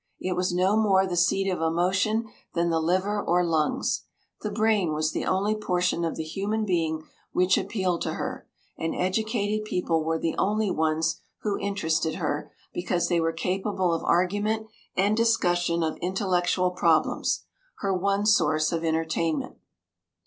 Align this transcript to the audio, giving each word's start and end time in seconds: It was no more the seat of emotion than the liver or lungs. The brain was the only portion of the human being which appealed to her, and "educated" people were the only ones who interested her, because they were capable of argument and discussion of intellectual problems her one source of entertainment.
It 0.19 0.35
was 0.35 0.51
no 0.51 0.75
more 0.75 1.05
the 1.05 1.15
seat 1.15 1.47
of 1.47 1.61
emotion 1.61 2.25
than 2.55 2.71
the 2.71 2.79
liver 2.79 3.21
or 3.21 3.45
lungs. 3.45 4.05
The 4.41 4.49
brain 4.49 4.93
was 4.93 5.11
the 5.11 5.25
only 5.25 5.53
portion 5.53 6.03
of 6.03 6.15
the 6.15 6.23
human 6.23 6.65
being 6.65 7.03
which 7.33 7.55
appealed 7.55 8.01
to 8.01 8.13
her, 8.13 8.47
and 8.75 8.95
"educated" 8.95 9.63
people 9.63 10.03
were 10.03 10.17
the 10.17 10.33
only 10.39 10.71
ones 10.71 11.21
who 11.41 11.55
interested 11.59 12.15
her, 12.15 12.51
because 12.73 13.09
they 13.09 13.19
were 13.19 13.31
capable 13.31 13.93
of 13.93 14.03
argument 14.03 14.65
and 14.97 15.15
discussion 15.15 15.83
of 15.83 15.97
intellectual 15.97 16.71
problems 16.71 17.43
her 17.81 17.93
one 17.93 18.25
source 18.25 18.71
of 18.71 18.83
entertainment. 18.83 19.57